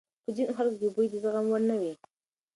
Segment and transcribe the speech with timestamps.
[0.23, 1.93] په ځینو خلکو کې بوی د زغم وړ نه وي.